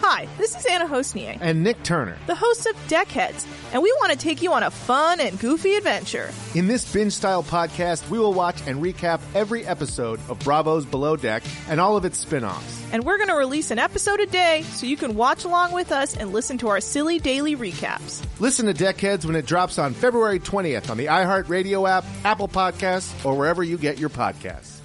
[0.00, 2.16] Hi, this is Anna Hossnieh, And Nick Turner.
[2.26, 5.74] the host of Deckheads, and we want to take you on a fun and goofy
[5.76, 6.30] adventure.
[6.54, 11.16] In this binge style podcast, we will watch and recap every episode of Bravo's Below
[11.16, 12.84] Deck and all of its spin offs.
[12.92, 15.90] And we're going to release an episode a day so you can watch along with
[15.90, 18.22] us and listen to our silly daily recaps.
[18.40, 23.24] Listen to Deckheads when it drops on February 20th on the iHeartRadio app, Apple Podcasts,
[23.24, 24.80] or wherever you get your podcasts.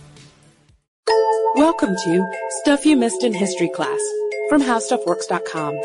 [1.56, 2.26] Welcome to
[2.62, 4.00] Stuff You Missed in History Class
[4.50, 5.75] from HowStuffWorks.com.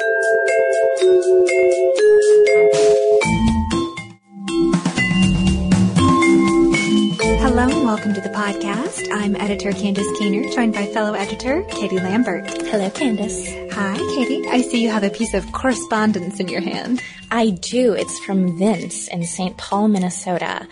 [7.41, 9.07] Hello and welcome to the podcast.
[9.13, 12.51] I'm editor Candace Keener, joined by fellow editor Katie Lambert.
[12.63, 13.47] Hello, Candace.
[13.75, 14.49] Hi, Katie.
[14.49, 17.03] I see you have a piece of correspondence in your hand.
[17.31, 17.93] I do.
[17.93, 19.59] It's from Vince in St.
[19.59, 20.67] Paul, Minnesota.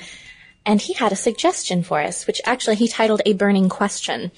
[0.64, 4.30] And he had a suggestion for us, which actually he titled A Burning Question.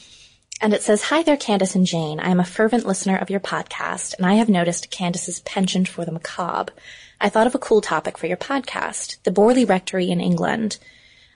[0.64, 2.18] And it says, Hi there, Candace and Jane.
[2.18, 6.06] I am a fervent listener of your podcast, and I have noticed Candace's penchant for
[6.06, 6.72] the macabre.
[7.20, 10.78] I thought of a cool topic for your podcast, the Borley Rectory in England.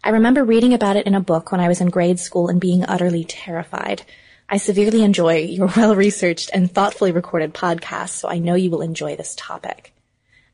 [0.03, 2.59] I remember reading about it in a book when I was in grade school and
[2.59, 4.01] being utterly terrified.
[4.49, 9.17] I severely enjoy your well-researched and thoughtfully recorded podcast, so I know you will enjoy
[9.17, 9.93] this topic.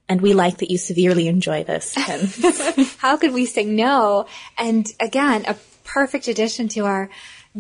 [0.09, 1.94] And we like that you severely enjoy this.
[2.98, 4.27] How could we say no?
[4.59, 5.54] And again, a
[5.84, 7.09] perfect addition to our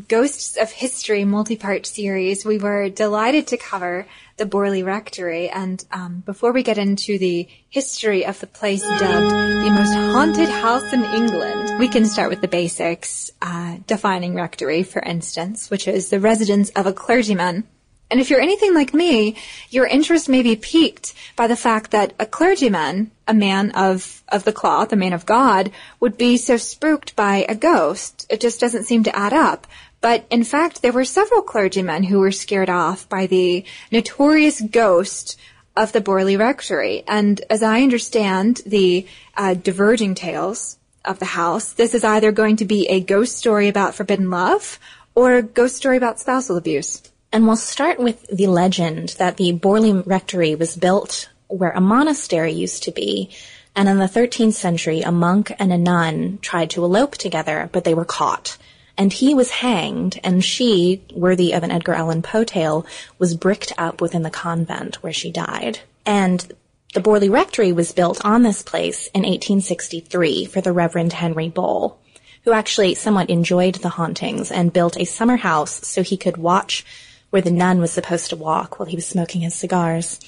[0.08, 2.44] Ghosts of History multi-part series.
[2.44, 5.48] We were delighted to cover the Borley Rectory.
[5.48, 10.48] And um, before we get into the history of the place dubbed the most haunted
[10.48, 15.86] house in England, we can start with the basics, uh, defining rectory, for instance, which
[15.86, 17.62] is the residence of a clergyman
[18.10, 19.36] And if you're anything like me,
[19.70, 24.44] your interest may be piqued by the fact that a clergyman, a man of, of
[24.44, 28.26] the cloth, a man of God, would be so spooked by a ghost.
[28.28, 29.66] It just doesn't seem to add up.
[30.04, 35.38] But in fact, there were several clergymen who were scared off by the notorious ghost
[35.78, 37.02] of the Borley Rectory.
[37.08, 40.76] And as I understand the uh, diverging tales
[41.06, 44.78] of the house, this is either going to be a ghost story about forbidden love
[45.14, 47.00] or a ghost story about spousal abuse.
[47.32, 52.52] And we'll start with the legend that the Borley Rectory was built where a monastery
[52.52, 53.30] used to be.
[53.74, 57.84] And in the 13th century, a monk and a nun tried to elope together, but
[57.84, 58.58] they were caught.
[58.96, 62.86] And he was hanged, and she, worthy of an Edgar Allan Poe tale,
[63.18, 65.80] was bricked up within the convent where she died.
[66.06, 66.52] And
[66.94, 71.98] the Borley Rectory was built on this place in 1863 for the Reverend Henry Bull,
[72.44, 76.84] who actually somewhat enjoyed the hauntings and built a summer house so he could watch
[77.30, 80.20] where the nun was supposed to walk while he was smoking his cigars.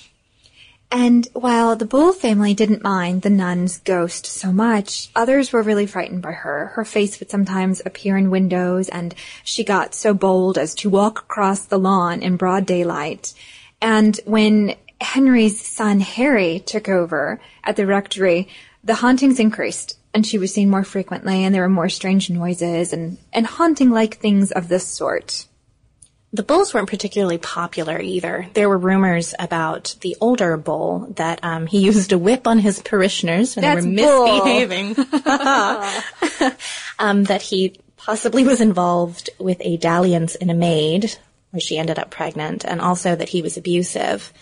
[0.90, 5.86] And while the Bull family didn't mind the nun's ghost so much, others were really
[5.86, 6.72] frightened by her.
[6.74, 11.20] Her face would sometimes appear in windows, and she got so bold as to walk
[11.20, 13.34] across the lawn in broad daylight.
[13.82, 18.48] And when Henry's son Harry took over at the rectory,
[18.82, 22.92] the hauntings increased, and she was seen more frequently, and there were more strange noises
[22.92, 25.46] and, and haunting-like things of this sort.
[26.32, 28.48] The bulls weren't particularly popular either.
[28.54, 32.80] There were rumors about the older bull that um, he used a whip on his
[32.80, 34.96] parishioners when That's they were misbehaving.
[36.98, 41.16] um, that he possibly was involved with a dalliance in a maid,
[41.50, 44.32] where she ended up pregnant, and also that he was abusive.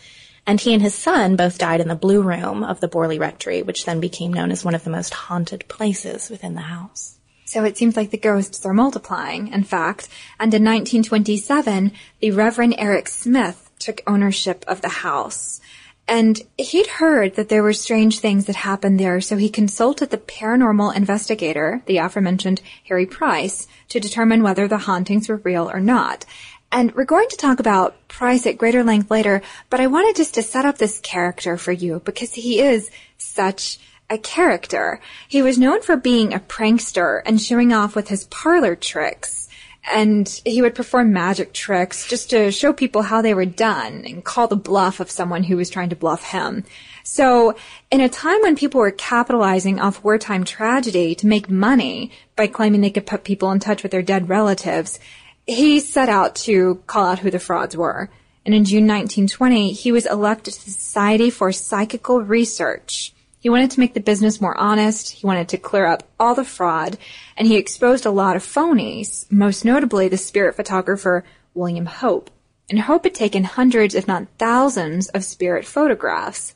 [0.47, 3.63] And he and his son both died in the blue room of the Borley Rectory,
[3.63, 7.19] which then became known as one of the most haunted places within the house.
[7.45, 10.09] So it seems like the ghosts are multiplying, in fact.
[10.41, 15.61] And in 1927, the Reverend Eric Smith took ownership of the house.
[16.07, 20.19] And he'd heard that there were strange things that happened there, so he consulted the
[20.19, 26.27] paranormal investigator, the aforementioned Harry Price, to determine whether the hauntings were real or not.
[26.71, 29.41] And we're going to talk about Price at greater length later,
[29.71, 33.79] but I wanted just to set up this character for you because he is such
[34.11, 35.01] a character.
[35.29, 39.49] He was known for being a prankster and showing off with his parlor tricks.
[39.93, 44.25] And he would perform magic tricks just to show people how they were done and
[44.25, 46.65] call the bluff of someone who was trying to bluff him.
[47.03, 47.55] So
[47.91, 52.81] in a time when people were capitalizing off wartime tragedy to make money by claiming
[52.81, 54.99] they could put people in touch with their dead relatives,
[55.47, 58.09] he set out to call out who the frauds were.
[58.47, 63.13] And in June 1920, he was elected to the Society for Psychical Research.
[63.45, 65.11] He wanted to make the business more honest.
[65.11, 66.97] He wanted to clear up all the fraud
[67.37, 72.31] and he exposed a lot of phonies, most notably the spirit photographer William Hope.
[72.71, 76.55] And Hope had taken hundreds, if not thousands, of spirit photographs.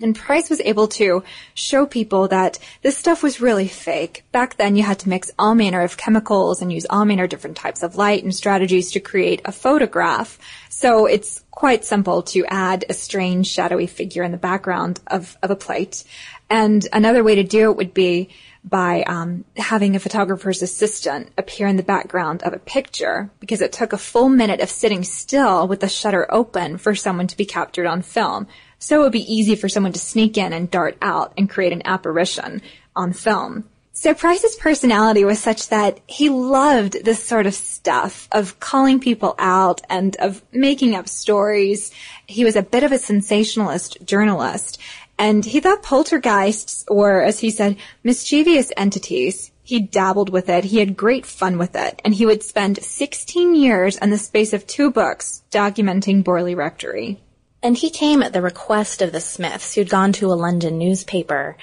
[0.00, 1.22] And Price was able to
[1.54, 4.24] show people that this stuff was really fake.
[4.32, 7.30] Back then you had to mix all manner of chemicals and use all manner of
[7.30, 10.38] different types of light and strategies to create a photograph.
[10.68, 15.52] So it's quite simple to add a strange shadowy figure in the background of, of
[15.52, 16.02] a plate.
[16.50, 18.30] And another way to do it would be
[18.64, 23.72] by um, having a photographer's assistant appear in the background of a picture because it
[23.72, 27.44] took a full minute of sitting still with the shutter open for someone to be
[27.44, 28.46] captured on film.
[28.84, 31.72] So it would be easy for someone to sneak in and dart out and create
[31.72, 32.60] an apparition
[32.94, 33.64] on film.
[33.94, 39.36] So Price's personality was such that he loved this sort of stuff of calling people
[39.38, 41.92] out and of making up stories.
[42.26, 44.78] He was a bit of a sensationalist journalist
[45.18, 49.50] and he thought poltergeists were, as he said, mischievous entities.
[49.62, 50.64] He dabbled with it.
[50.64, 54.52] He had great fun with it and he would spend 16 years in the space
[54.52, 57.23] of two books documenting Borley Rectory.
[57.64, 61.56] And he came at the request of the Smiths, who'd gone to a London newspaper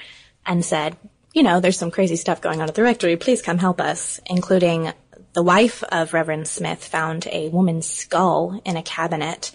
[0.44, 0.96] and said,
[1.32, 3.16] you know, there's some crazy stuff going on at the rectory.
[3.16, 4.92] Please come help us, including
[5.32, 9.52] the wife of Reverend Smith found a woman's skull in a cabinet.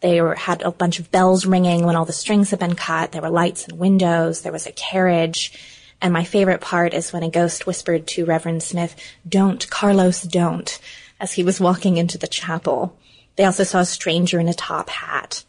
[0.00, 3.12] They were, had a bunch of bells ringing when all the strings had been cut.
[3.12, 4.42] There were lights and windows.
[4.42, 5.58] There was a carriage.
[6.02, 8.94] And my favorite part is when a ghost whispered to Reverend Smith,
[9.26, 10.78] don't, Carlos, don't,
[11.18, 12.98] as he was walking into the chapel.
[13.36, 15.42] They also saw a stranger in a top hat.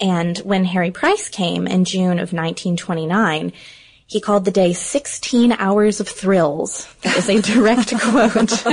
[0.00, 3.52] And when Harry Price came in June of 1929,
[4.06, 6.86] he called the day 16 hours of thrills.
[7.02, 8.64] That is a direct quote.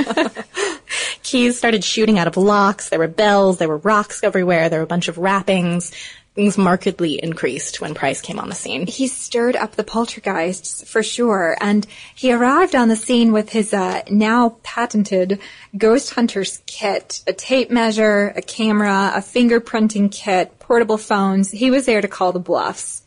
[1.23, 2.89] Keys started shooting out of locks.
[2.89, 3.57] There were bells.
[3.57, 4.69] There were rocks everywhere.
[4.69, 5.93] There were a bunch of rappings.
[6.33, 8.87] Things markedly increased when Price came on the scene.
[8.87, 11.85] He stirred up the poltergeists for sure, and
[12.15, 15.39] he arrived on the scene with his uh, now patented
[15.77, 21.51] ghost hunter's kit, a tape measure, a camera, a fingerprinting kit, portable phones.
[21.51, 23.01] He was there to call the bluffs.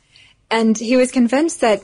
[0.50, 1.82] And he was convinced that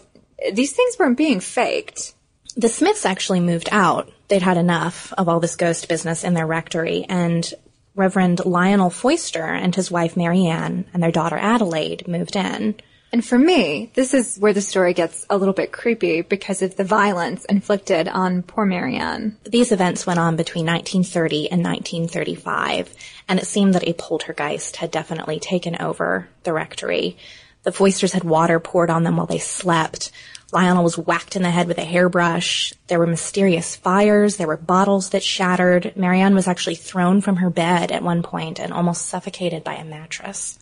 [0.53, 2.13] these things weren't being faked.
[2.55, 4.13] The Smiths actually moved out.
[4.29, 7.51] They'd had enough of all this ghost business in their rectory, and
[7.95, 12.77] Reverend Lionel Foyster and his wife Marianne and their daughter Adelaide moved in.
[13.13, 16.77] And for me, this is where the story gets a little bit creepy because of
[16.77, 19.37] the violence inflicted on poor Marianne.
[19.45, 22.95] These events went on between 1930 and 1935,
[23.29, 27.17] and it seemed that a poltergeist had definitely taken over the rectory.
[27.65, 30.13] The Foysters had water poured on them while they slept.
[30.53, 32.73] Lionel was whacked in the head with a hairbrush.
[32.89, 34.37] There were mysterious fires.
[34.37, 35.93] There were bottles that shattered.
[35.97, 39.85] Marianne was actually thrown from her bed at one point and almost suffocated by a
[39.85, 40.59] mattress.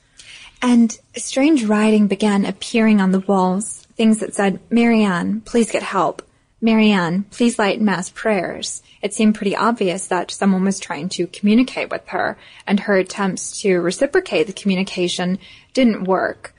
[0.61, 3.87] And strange writing began appearing on the walls.
[3.97, 6.23] Things that said, Marianne, please get help.
[6.61, 8.83] Marianne, please light mass prayers.
[9.01, 13.61] It seemed pretty obvious that someone was trying to communicate with her, and her attempts
[13.61, 15.39] to reciprocate the communication
[15.73, 16.53] didn't work.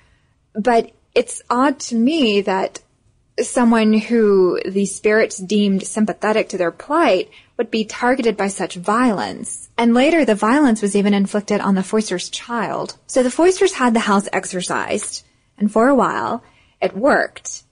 [0.54, 2.80] But it's odd to me that
[3.46, 9.70] someone who the spirits deemed sympathetic to their plight would be targeted by such violence.
[9.78, 12.96] And later, the violence was even inflicted on the Foysters' child.
[13.08, 15.26] So the Foysters had the house exorcised,
[15.58, 16.44] and for a while,
[16.82, 17.64] it worked.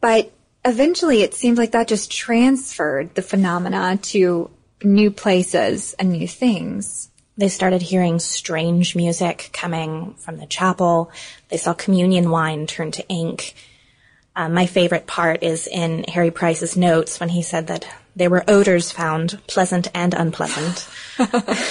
[0.00, 0.32] But
[0.64, 4.50] eventually, it seemed like that just transferred the phenomena to
[4.84, 7.10] new places and new things.
[7.36, 11.10] They started hearing strange music coming from the chapel.
[11.48, 13.54] They saw communion wine turn to ink
[14.34, 17.86] uh, my favorite part is in Harry Price's notes when he said that
[18.16, 20.88] there were odors found, pleasant and unpleasant.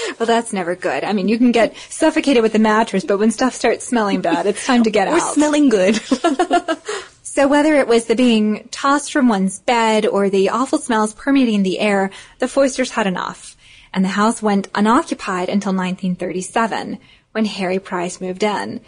[0.18, 1.04] well, that's never good.
[1.04, 4.46] I mean, you can get suffocated with the mattress, but when stuff starts smelling bad,
[4.46, 5.14] it's time to get out.
[5.14, 5.96] Or smelling good.
[7.22, 11.62] so whether it was the being tossed from one's bed or the awful smells permeating
[11.62, 13.56] the air, the Foysters had enough.
[13.94, 16.98] And the house went unoccupied until 1937,
[17.32, 18.80] when Harry Price moved in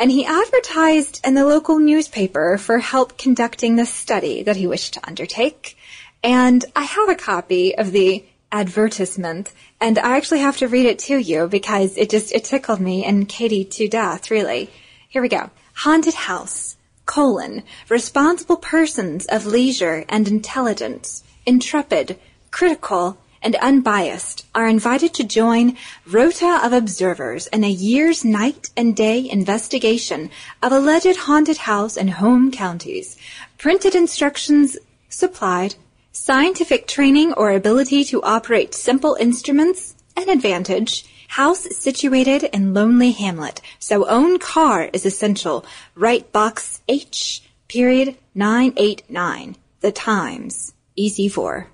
[0.00, 4.94] and he advertised in the local newspaper for help conducting the study that he wished
[4.94, 5.76] to undertake.
[6.24, 11.00] And I have a copy of the advertisement, and I actually have to read it
[11.00, 14.70] to you because it just it tickled me and Katie to death, really.
[15.10, 15.50] Here we go.
[15.74, 22.18] Haunted house, colon, responsible persons of leisure and intelligence, intrepid,
[22.50, 28.94] critical, and unbiased are invited to join rota of observers in a year's night and
[28.94, 30.30] day investigation
[30.62, 33.16] of alleged haunted house and home counties.
[33.58, 34.76] Printed instructions
[35.08, 35.74] supplied,
[36.12, 43.60] scientific training or ability to operate simple instruments, an advantage, house situated in lonely hamlet,
[43.78, 45.64] so own car is essential.
[45.94, 49.56] Write box H, period 989.
[49.80, 50.74] The Times.
[50.98, 51.66] EC4.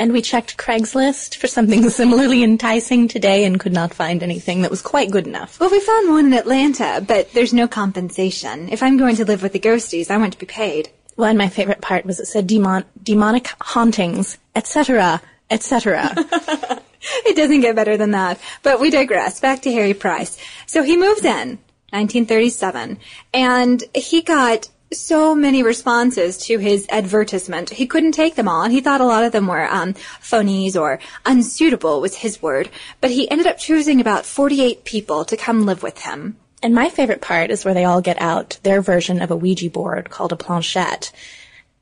[0.00, 4.70] And we checked Craigslist for something similarly enticing today and could not find anything that
[4.70, 5.60] was quite good enough.
[5.60, 8.70] Well, we found one in Atlanta, but there's no compensation.
[8.70, 10.88] If I'm going to live with the ghosties, I want to be paid.
[11.18, 16.14] Well, and my favorite part was it said demon- demonic hauntings, etc., etc.
[16.16, 18.40] it doesn't get better than that.
[18.62, 19.38] But we digress.
[19.38, 20.38] Back to Harry Price.
[20.64, 21.58] So he moves in
[21.90, 22.98] 1937,
[23.34, 27.70] and he got so many responses to his advertisement.
[27.70, 30.74] He couldn't take them all, and he thought a lot of them were um, phonies
[30.74, 32.70] or unsuitable was his word.
[33.00, 36.36] But he ended up choosing about 48 people to come live with him.
[36.62, 39.70] And my favorite part is where they all get out their version of a Ouija
[39.70, 41.12] board called a planchette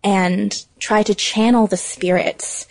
[0.04, 2.68] and try to channel the spirits.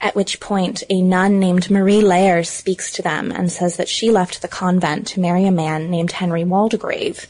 [0.00, 4.10] At which point, a nun named Marie Lairre speaks to them and says that she
[4.10, 7.26] left the convent to marry a man named Henry Waldegrave,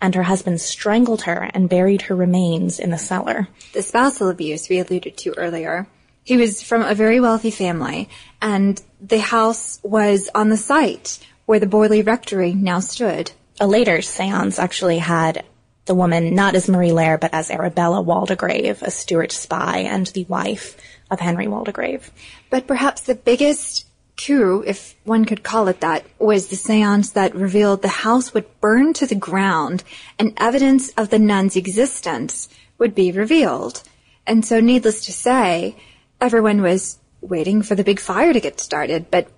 [0.00, 3.48] and her husband strangled her and buried her remains in the cellar.
[3.72, 5.86] The spousal abuse we alluded to earlier.
[6.24, 8.08] He was from a very wealthy family,
[8.40, 13.32] and the house was on the site where the Borley Rectory now stood.
[13.58, 15.44] A later seance actually had
[15.86, 20.24] the woman not as Marie Lairre, but as Arabella Waldegrave, a Stuart spy and the
[20.24, 20.76] wife
[21.10, 22.08] of Henry Waldegrave.
[22.48, 23.86] But perhaps the biggest
[24.26, 28.60] coup, if one could call it that, was the seance that revealed the house would
[28.60, 29.82] burn to the ground
[30.18, 32.48] and evidence of the nun's existence
[32.78, 33.82] would be revealed.
[34.26, 35.76] And so needless to say,
[36.20, 39.28] everyone was waiting for the big fire to get started, but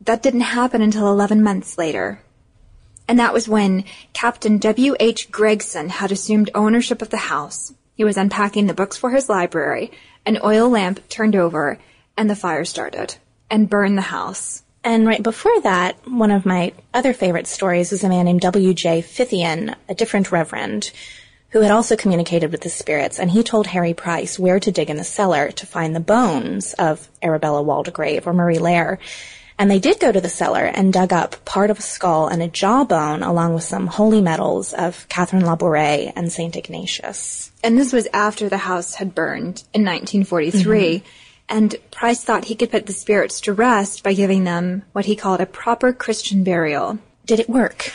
[0.00, 2.20] that didn't happen until 11 months later.
[3.08, 5.30] And that was when Captain W.H.
[5.30, 7.72] Gregson had assumed ownership of the house.
[7.94, 9.92] He was unpacking the books for his library.
[10.24, 11.78] An oil lamp turned over
[12.16, 13.16] and the fire started
[13.50, 14.62] and burn the house.
[14.84, 19.02] And right before that, one of my other favorite stories is a man named W.J.
[19.02, 20.92] Phythian, a different reverend,
[21.50, 24.90] who had also communicated with the spirits, and he told Harry Price where to dig
[24.90, 28.98] in the cellar to find the bones of Arabella Waldegrave or Marie Lairre.
[29.58, 32.42] And they did go to the cellar and dug up part of a skull and
[32.42, 36.54] a jawbone along with some holy medals of Catherine Labouré and St.
[36.54, 37.50] Ignatius.
[37.64, 40.98] And this was after the house had burned in 1943.
[40.98, 41.06] Mm-hmm.
[41.48, 45.16] And Price thought he could put the spirits to rest by giving them what he
[45.16, 46.98] called a proper Christian burial.
[47.24, 47.92] Did it work?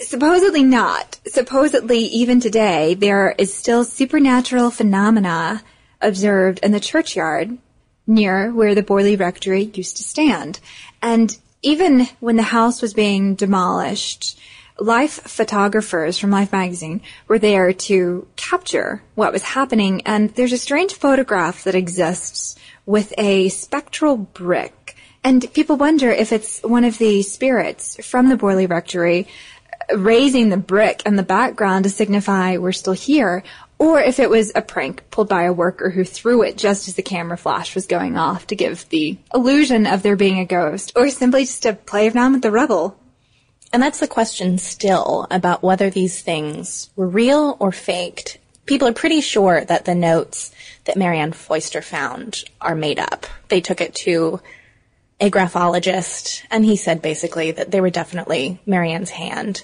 [0.00, 1.20] Supposedly not.
[1.26, 5.62] Supposedly, even today, there is still supernatural phenomena
[6.00, 7.58] observed in the churchyard
[8.06, 10.58] near where the Borley Rectory used to stand.
[11.02, 14.38] And even when the house was being demolished,
[14.80, 20.02] Life photographers from Life magazine were there to capture what was happening.
[20.06, 22.56] And there's a strange photograph that exists
[22.86, 24.96] with a spectral brick.
[25.22, 29.28] And people wonder if it's one of the spirits from the Borley Rectory
[29.92, 33.42] uh, raising the brick in the background to signify we're still here,
[33.78, 36.94] or if it was a prank pulled by a worker who threw it just as
[36.94, 40.92] the camera flash was going off to give the illusion of there being a ghost,
[40.96, 42.96] or simply just a play of around with the rubble.
[43.72, 48.38] And that's the question still about whether these things were real or faked.
[48.66, 50.52] People are pretty sure that the notes
[50.84, 53.26] that Marianne Foyster found are made up.
[53.48, 54.40] They took it to
[55.20, 59.62] a graphologist, and he said basically that they were definitely Marianne's hand.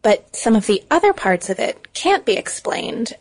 [0.00, 3.14] But some of the other parts of it can't be explained.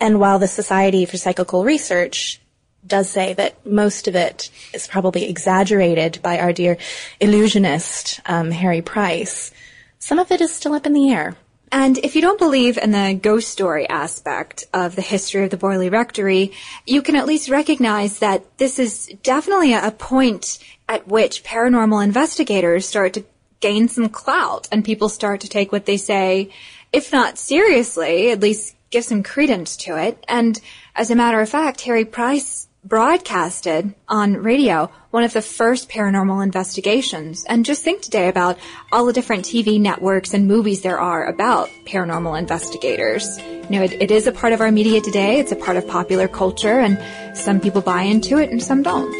[0.00, 2.40] And while the Society for Psychical Research
[2.86, 6.78] does say that most of it is probably exaggerated by our dear
[7.20, 9.52] illusionist, um, Harry Price,
[9.98, 11.36] some of it is still up in the air.
[11.70, 15.58] And if you don't believe in the ghost story aspect of the history of the
[15.58, 16.52] Borley Rectory,
[16.86, 20.58] you can at least recognize that this is definitely a point
[20.88, 23.24] at which paranormal investigators start to
[23.60, 26.50] gain some clout and people start to take what they say,
[26.92, 30.24] if not seriously, at least give some credence to it.
[30.26, 30.58] And
[30.96, 36.42] as a matter of fact, Harry Price broadcasted on radio one of the first paranormal
[36.42, 37.44] investigations.
[37.44, 38.58] And just think today about
[38.92, 43.38] all the different TV networks and movies there are about paranormal investigators.
[43.38, 45.38] You know, it, it is a part of our media today.
[45.38, 46.98] It's a part of popular culture and
[47.36, 49.14] some people buy into it and some don't.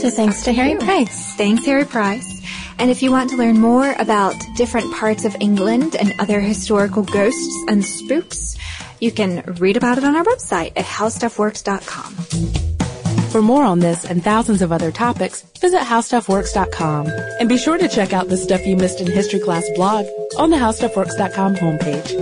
[0.00, 1.34] So thanks to Harry Price.
[1.34, 2.42] Thanks, Harry Price.
[2.78, 7.02] And if you want to learn more about different parts of England and other historical
[7.02, 8.56] ghosts and spooks,
[9.00, 12.65] you can read about it on our website at howstuffworks.com.
[13.36, 17.08] For more on this and thousands of other topics, visit howstuffworks.com.
[17.38, 20.06] And be sure to check out the Stuff You Missed in History Class blog
[20.38, 22.14] on the howstuffworks.com homepage.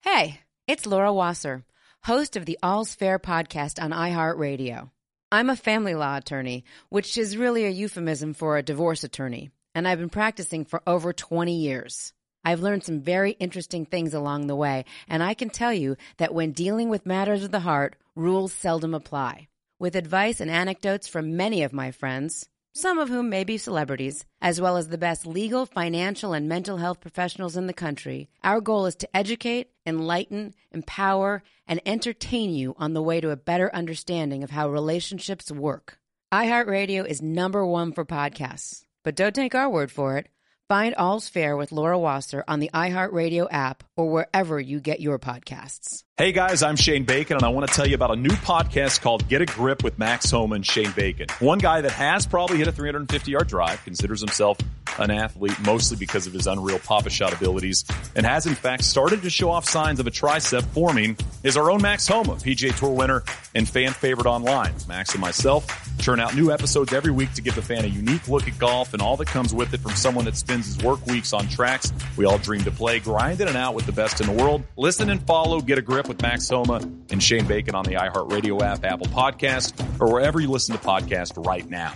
[0.00, 1.62] Hey, it's Laura Wasser,
[2.02, 4.90] host of the All's Fair podcast on iHeartRadio.
[5.32, 9.88] I'm a family law attorney, which is really a euphemism for a divorce attorney, and
[9.88, 12.12] I've been practicing for over 20 years.
[12.44, 16.32] I've learned some very interesting things along the way, and I can tell you that
[16.32, 19.48] when dealing with matters of the heart, rules seldom apply.
[19.80, 24.26] With advice and anecdotes from many of my friends, some of whom may be celebrities,
[24.42, 28.60] as well as the best legal, financial, and mental health professionals in the country, our
[28.60, 33.74] goal is to educate, enlighten, empower, and entertain you on the way to a better
[33.74, 35.98] understanding of how relationships work.
[36.30, 40.28] iHeartRadio is number one for podcasts, but don't take our word for it.
[40.68, 45.16] Find All's Fair with Laura Wasser on the iHeartRadio app or wherever you get your
[45.16, 46.02] podcasts.
[46.16, 49.00] Hey guys, I'm Shane Bacon, and I want to tell you about a new podcast
[49.00, 51.28] called Get a Grip with Max Homa and Shane Bacon.
[51.38, 54.58] One guy that has probably hit a 350 yard drive, considers himself
[54.98, 57.84] an athlete mostly because of his unreal papa shot abilities,
[58.14, 61.70] and has in fact started to show off signs of a tricep forming, is our
[61.70, 63.22] own Max Homa, PGA Tour winner
[63.54, 64.74] and fan favorite online.
[64.88, 65.66] Max and myself
[65.98, 68.92] churn out new episodes every week to give the fan a unique look at golf
[68.92, 71.92] and all that comes with it from someone that spends his work weeks on tracks
[72.16, 74.62] we all dream to play, grinding it out with the best in the world.
[74.76, 76.76] Listen and follow Get a Grip with Max Homa
[77.10, 81.44] and Shane Bacon on the iHeartRadio app, Apple Podcast, or wherever you listen to podcasts
[81.44, 81.92] right now.